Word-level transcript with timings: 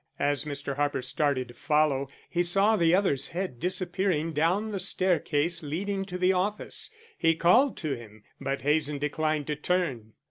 As 0.17 0.45
Mr. 0.45 0.77
Harper 0.77 1.03
started 1.03 1.49
to 1.49 1.53
follow, 1.53 2.09
he 2.27 2.41
saw 2.41 2.75
the 2.75 2.95
other's 2.95 3.27
head 3.27 3.59
disappearing 3.59 4.33
down 4.33 4.71
the 4.71 4.79
staircase 4.79 5.61
leading 5.61 6.05
to 6.05 6.17
the 6.17 6.33
office. 6.33 6.89
He 7.19 7.35
called 7.35 7.77
to 7.77 7.93
him, 7.93 8.23
but 8.39 8.63
Hazen 8.63 8.97
declined 8.97 9.45
to 9.45 9.55
turn. 9.55 10.13